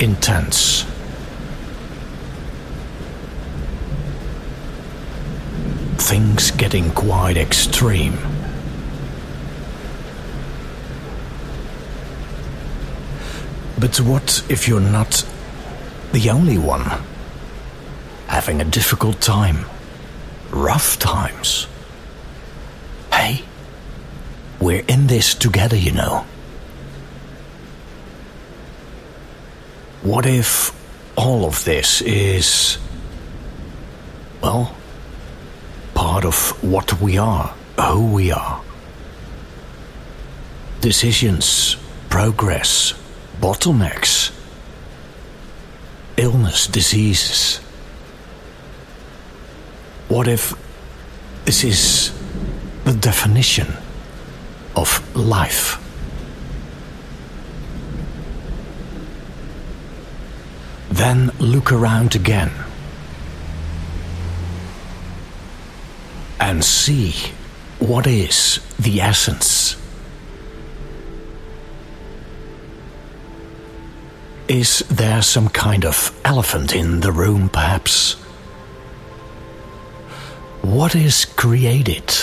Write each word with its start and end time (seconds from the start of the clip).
intense. 0.00 0.84
Things 5.96 6.50
getting 6.52 6.90
quite 6.90 7.36
extreme. 7.36 8.18
But 13.78 14.00
what 14.00 14.44
if 14.48 14.68
you're 14.68 14.80
not 14.80 15.26
the 16.12 16.30
only 16.30 16.58
one? 16.58 16.84
having 18.34 18.60
a 18.60 18.64
difficult 18.64 19.20
time, 19.20 19.64
rough 20.50 20.98
times. 20.98 21.68
Hey, 23.12 23.42
we're 24.60 24.84
in 24.88 25.06
this 25.06 25.34
together, 25.34 25.76
you 25.76 25.92
know. 25.92 26.26
What 30.04 30.26
if 30.26 30.70
all 31.16 31.46
of 31.46 31.64
this 31.64 32.02
is, 32.02 32.76
well, 34.42 34.76
part 35.94 36.26
of 36.26 36.62
what 36.62 37.00
we 37.00 37.16
are, 37.16 37.54
who 37.80 38.12
we 38.12 38.30
are? 38.30 38.60
Decisions, 40.82 41.76
progress, 42.10 42.92
bottlenecks, 43.40 44.30
illness, 46.18 46.66
diseases. 46.66 47.60
What 50.08 50.28
if 50.28 50.52
this 51.46 51.64
is 51.64 52.12
the 52.84 52.92
definition 52.92 53.72
of 54.76 55.16
life? 55.16 55.83
Then 60.94 61.32
look 61.40 61.72
around 61.72 62.14
again 62.14 62.52
and 66.38 66.64
see 66.64 67.14
what 67.80 68.06
is 68.06 68.60
the 68.78 69.00
essence. 69.00 69.76
Is 74.46 74.84
there 74.88 75.20
some 75.22 75.48
kind 75.48 75.84
of 75.84 76.16
elephant 76.24 76.76
in 76.76 77.00
the 77.00 77.10
room, 77.10 77.48
perhaps? 77.48 78.12
What 80.62 80.94
is 80.94 81.24
created? 81.24 82.14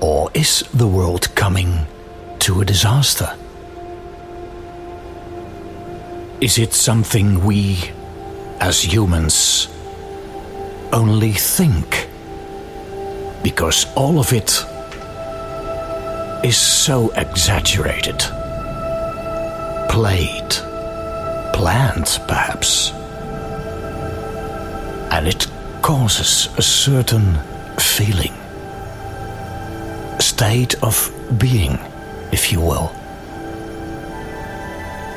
Or 0.00 0.28
is 0.34 0.64
the 0.74 0.88
world 0.88 1.32
coming 1.36 1.86
to 2.40 2.60
a 2.60 2.64
disaster? 2.64 3.38
Is 6.38 6.58
it 6.58 6.74
something 6.74 7.46
we, 7.46 7.78
as 8.60 8.82
humans, 8.82 9.68
only 10.92 11.32
think? 11.32 12.08
Because 13.42 13.86
all 13.94 14.18
of 14.18 14.34
it 14.34 14.62
is 16.44 16.58
so 16.58 17.10
exaggerated, 17.16 18.18
played, 19.88 20.50
planned 21.54 22.20
perhaps, 22.28 22.90
and 25.12 25.26
it 25.26 25.46
causes 25.80 26.50
a 26.58 26.62
certain 26.62 27.38
feeling, 27.78 28.34
state 30.20 30.74
of 30.82 31.10
being, 31.38 31.78
if 32.30 32.52
you 32.52 32.60
will. 32.60 32.94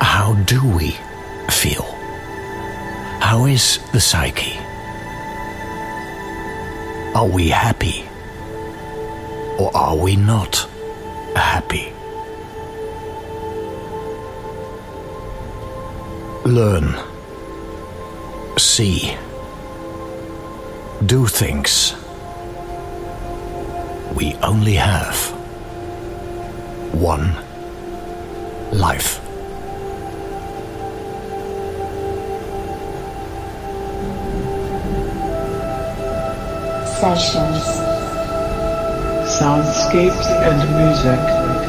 How 0.00 0.32
do 0.46 0.66
we 0.66 0.96
feel? 1.50 1.84
How 3.20 3.46
is 3.46 3.78
the 3.92 4.00
psyche? 4.00 4.58
Are 7.14 7.26
we 7.26 7.48
happy? 7.48 8.04
Or 9.58 9.70
are 9.76 9.96
we 9.96 10.16
not 10.16 10.56
happy? 11.34 11.92
Learn. 16.44 16.96
See 18.58 19.16
do 21.06 21.26
things. 21.26 21.94
We 24.14 24.34
only 24.42 24.74
have 24.74 25.16
one 26.92 27.34
life. 28.70 29.29
Sessions. 37.00 37.64
Soundscapes 39.24 40.26
and 40.44 40.60
music. 40.76 41.59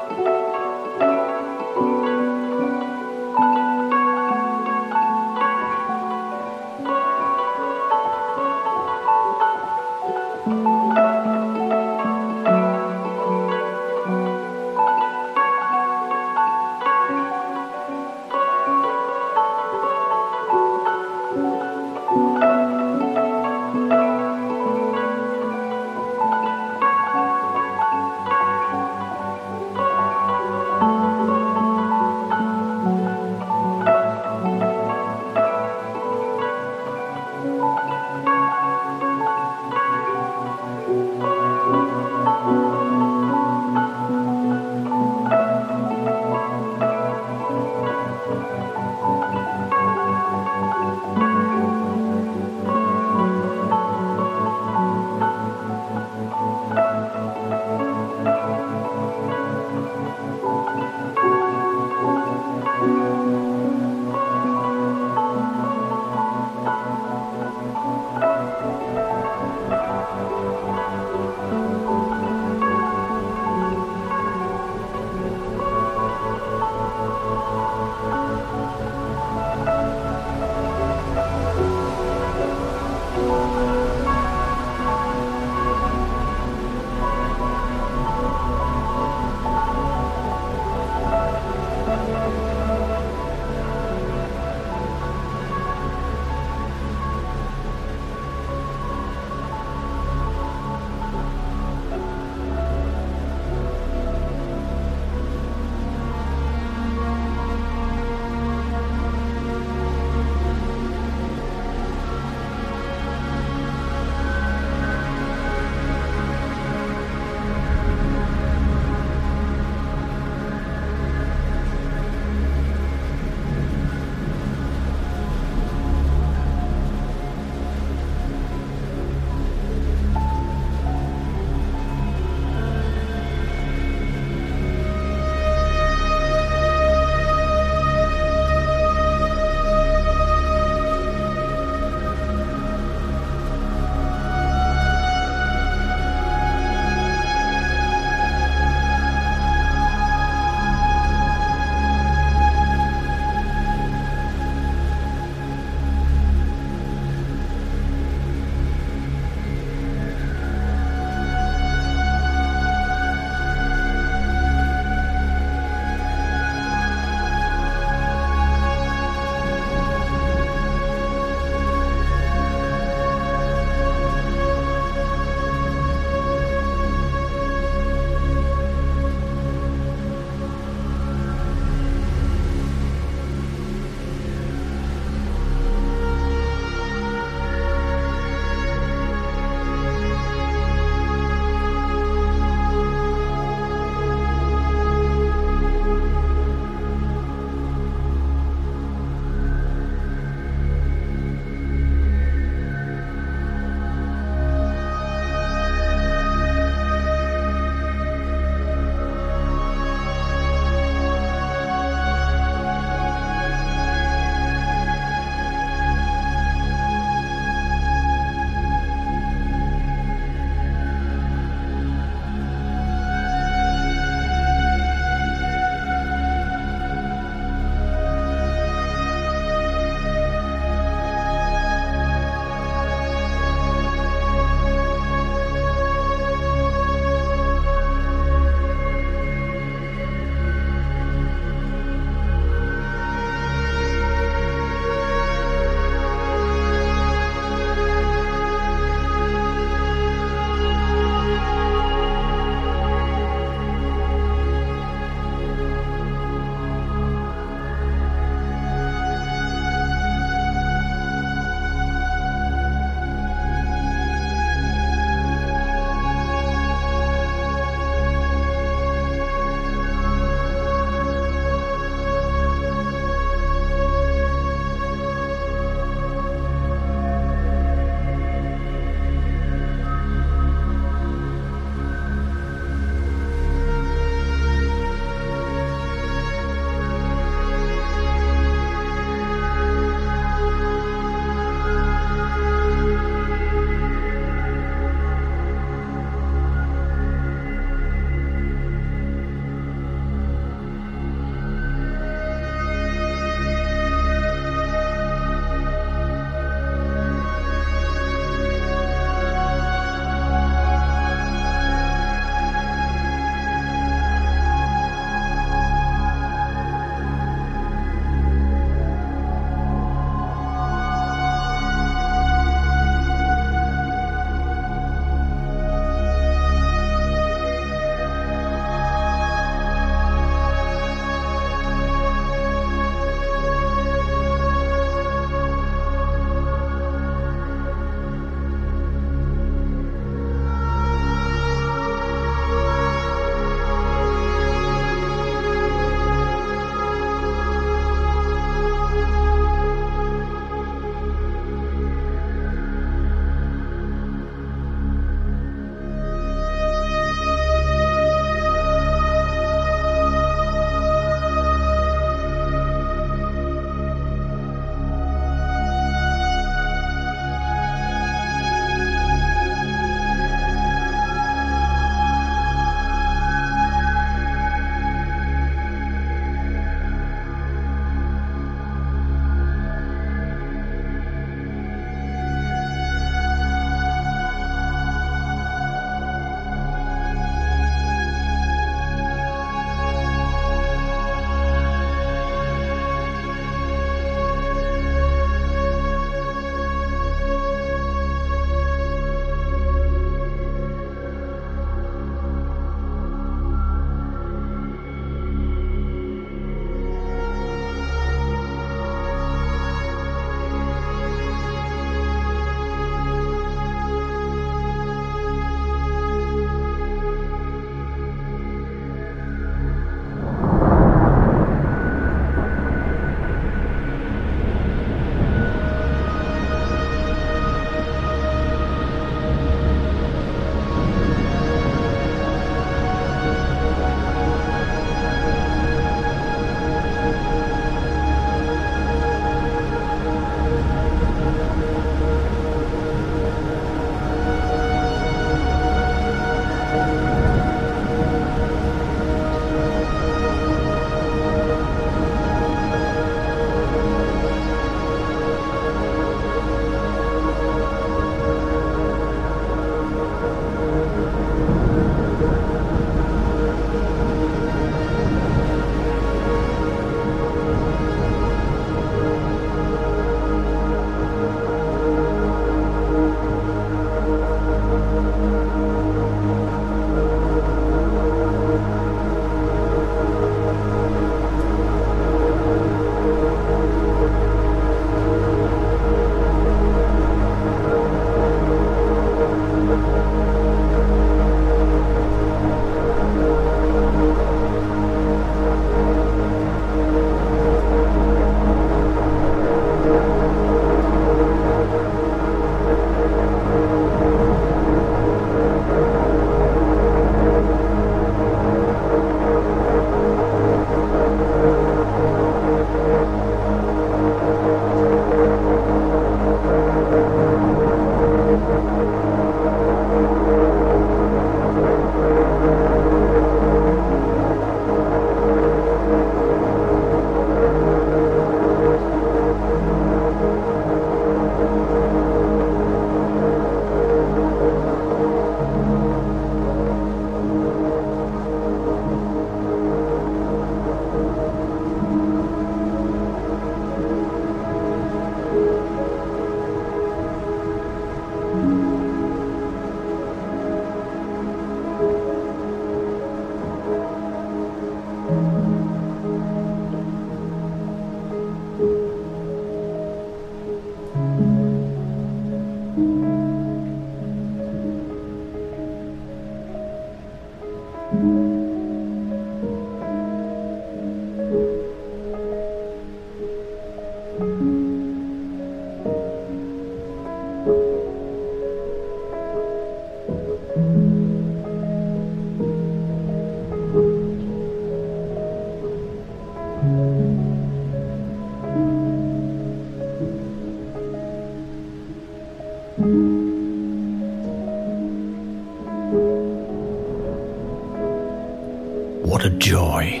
Joy 599.66 600.00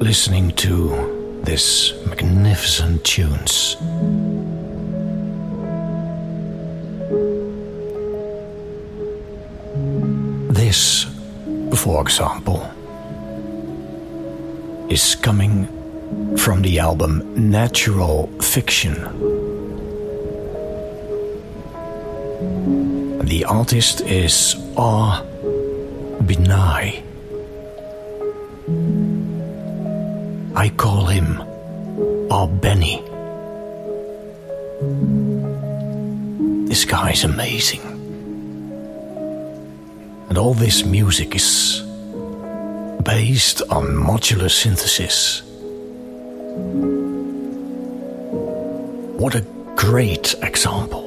listening 0.00 0.50
to 0.52 1.40
this 1.44 1.92
magnificent 2.06 3.04
tunes. 3.04 3.76
This, 10.60 11.06
for 11.82 12.00
example, 12.00 12.60
is 14.88 15.16
coming 15.16 15.68
from 16.38 16.62
the 16.62 16.78
album 16.78 17.10
Natural 17.50 18.26
Fiction. 18.40 18.96
The 23.30 23.44
artist 23.44 24.00
is 24.00 24.56
R. 24.76 25.22
Binai. 26.28 27.03
I 30.64 30.70
call 30.70 31.04
him 31.04 31.42
our 32.32 32.48
Benny. 32.48 32.96
This 36.66 36.86
guy 36.86 37.10
is 37.10 37.22
amazing. 37.22 37.82
And 40.30 40.38
all 40.38 40.54
this 40.54 40.82
music 40.82 41.36
is 41.36 41.82
based 43.02 43.60
on 43.68 43.88
modular 43.88 44.50
synthesis. 44.50 45.42
What 49.20 49.34
a 49.34 49.44
great 49.76 50.34
example 50.40 51.04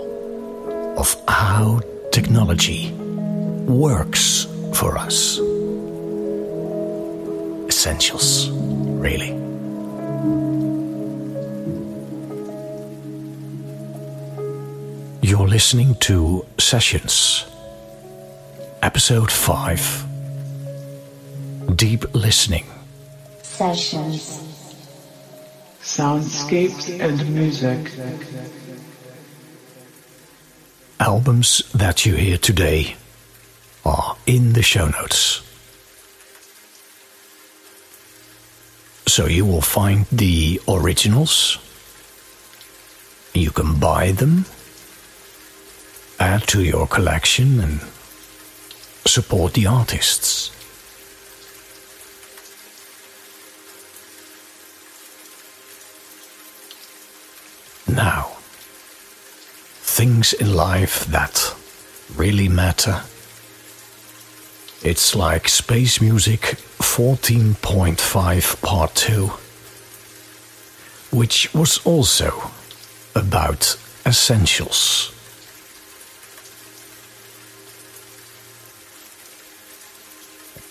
of 0.99 1.15
how 1.27 1.81
technology 2.11 2.91
works 2.91 4.45
for 4.75 4.99
us. 4.99 5.39
Essentials, 7.67 8.51
really. 8.51 9.46
You're 15.47 15.53
listening 15.53 15.95
to 16.01 16.45
Sessions, 16.57 17.45
Episode 18.81 19.31
5 19.31 20.05
Deep 21.73 22.03
Listening. 22.13 22.65
Sessions. 23.43 24.43
Soundscapes 25.79 26.99
and 26.99 27.33
music. 27.33 27.79
Albums 30.99 31.61
that 31.73 32.05
you 32.05 32.15
hear 32.15 32.37
today 32.37 32.97
are 33.85 34.17
in 34.25 34.51
the 34.51 34.61
show 34.61 34.89
notes. 34.89 35.43
So 39.07 39.27
you 39.27 39.45
will 39.45 39.61
find 39.61 40.07
the 40.11 40.59
originals. 40.67 41.57
You 43.33 43.51
can 43.51 43.79
buy 43.79 44.11
them, 44.11 44.43
add 46.19 46.47
to 46.47 46.63
your 46.63 46.87
collection, 46.87 47.59
and 47.59 47.81
support 49.05 49.53
the 49.53 49.65
artists. 49.65 50.51
Now, 57.87 58.37
things 59.81 60.33
in 60.33 60.53
life 60.53 61.05
that 61.05 61.55
really 62.15 62.49
matter. 62.49 63.01
It's 64.83 65.15
like 65.15 65.49
Space 65.49 65.99
Music 66.01 66.41
14.5 66.79 68.61
Part 68.61 68.95
2, 68.95 69.31
which 71.17 71.53
was 71.53 71.79
also 71.85 72.51
about 73.15 73.77
essentials. 74.05 75.16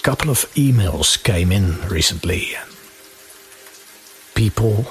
Couple 0.06 0.30
of 0.30 0.46
emails 0.54 1.20
came 1.20 1.50
in 1.50 1.80
recently. 1.88 2.54
People, 4.36 4.84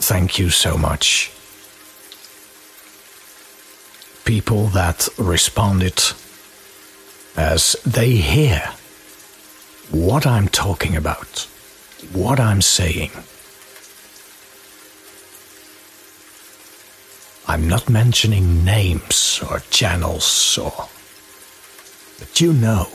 thank 0.00 0.40
you 0.40 0.50
so 0.50 0.76
much 0.76 1.30
people 4.24 4.66
that 4.66 5.08
responded 5.18 6.02
as 7.36 7.76
they 7.86 8.10
hear 8.16 8.60
what 9.92 10.26
I'm 10.26 10.48
talking 10.48 10.96
about, 10.96 11.46
what 12.12 12.40
I'm 12.40 12.60
saying. 12.60 13.12
I'm 17.46 17.68
not 17.68 17.88
mentioning 17.88 18.64
names 18.64 19.40
or 19.48 19.60
channels 19.70 20.58
or. 20.58 20.88
But 22.18 22.40
you 22.40 22.52
know 22.52 22.88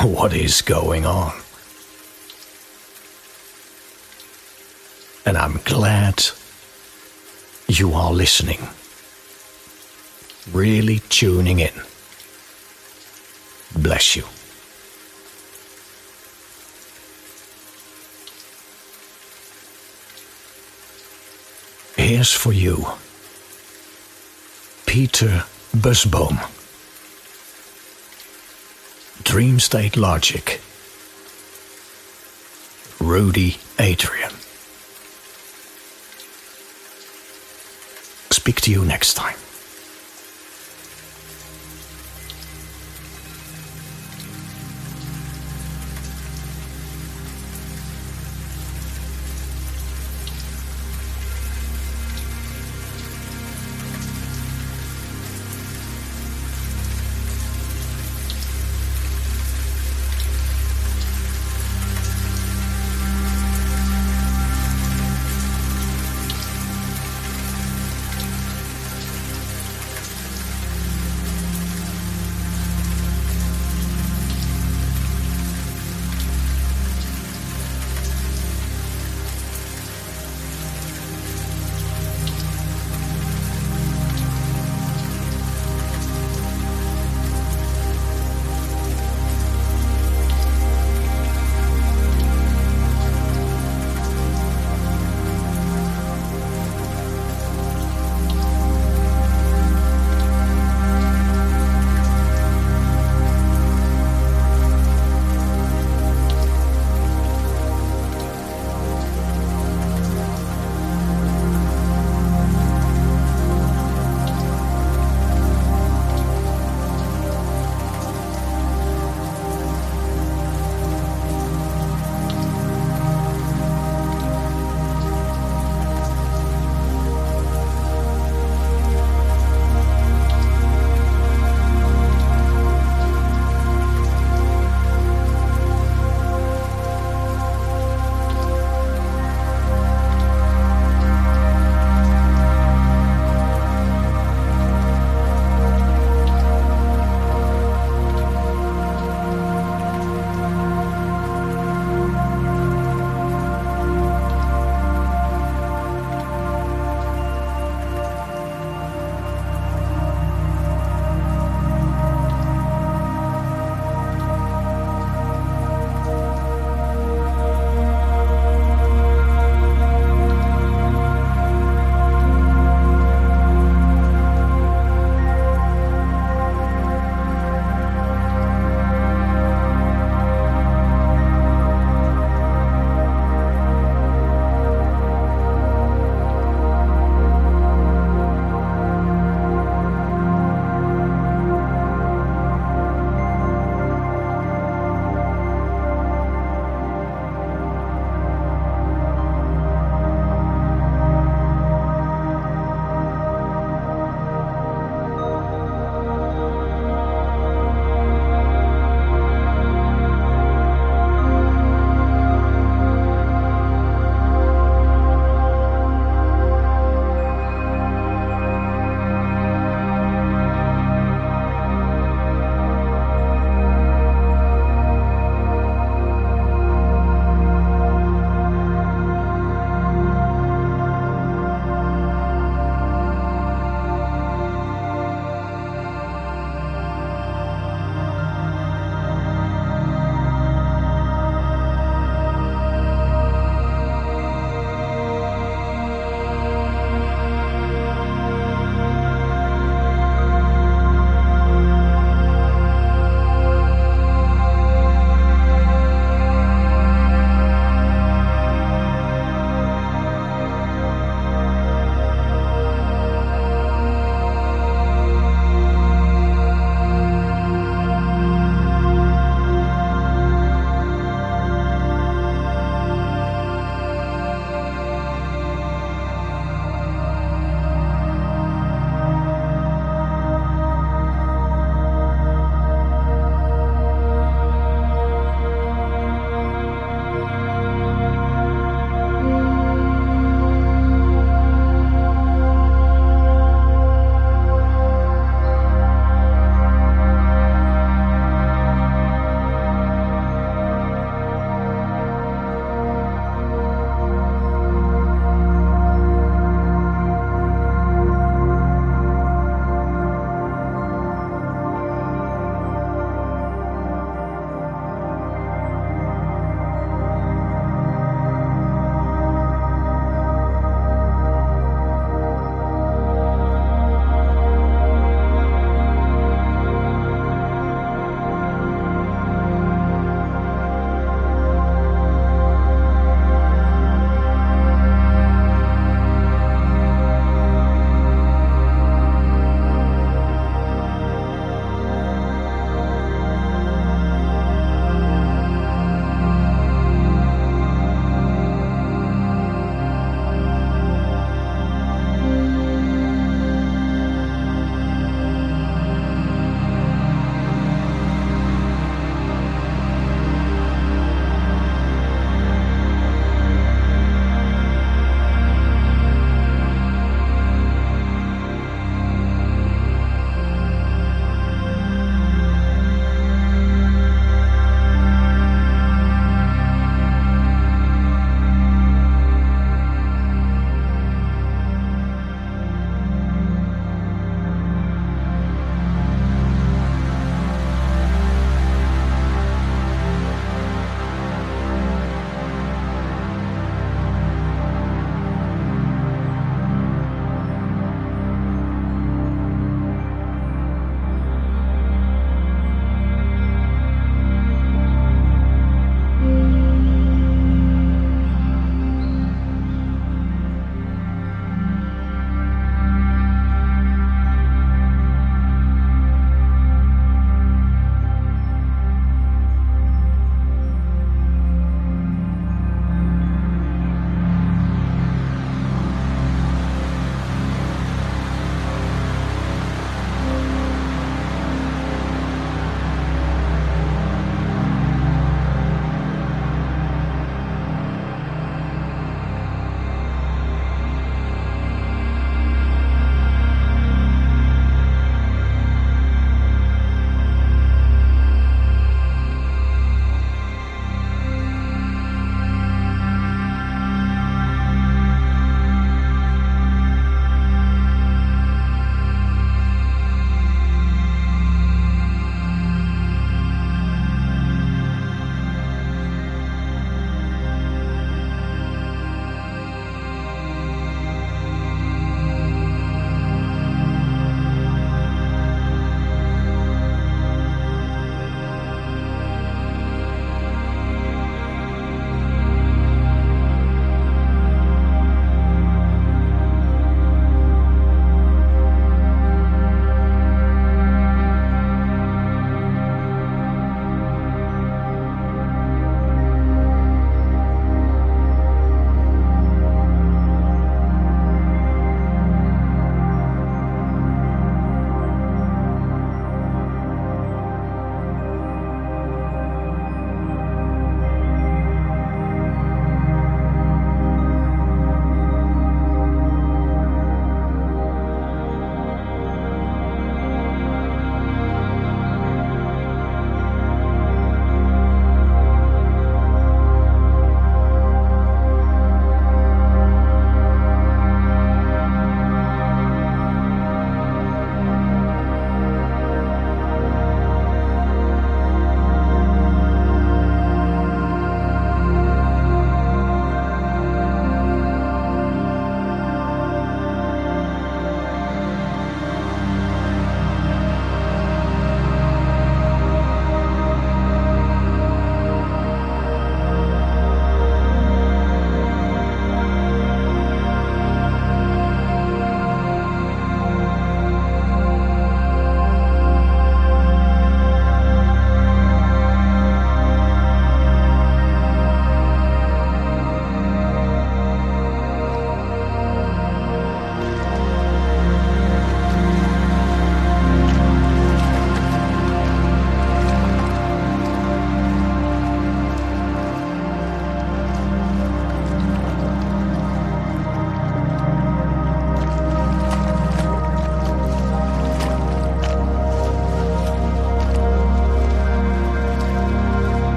what 0.00 0.34
is 0.34 0.62
going 0.62 1.04
on. 1.04 1.32
And 5.24 5.36
I'm 5.36 5.60
glad 5.64 6.22
you 7.68 7.92
are 7.94 8.12
listening 8.12 8.60
really 10.52 11.00
tuning 11.08 11.58
in. 11.58 11.72
Bless 13.74 14.16
you. 14.16 14.24
Here's 21.96 22.32
for 22.32 22.52
you 22.52 22.86
Peter 24.86 25.44
Busboom, 25.74 26.38
Dreamstate 29.26 29.96
Logic, 29.96 30.60
Rudy 33.00 33.56
Adrian. 33.78 34.30
Speak 38.30 38.60
to 38.62 38.70
you 38.70 38.84
next 38.84 39.14
time. 39.14 39.36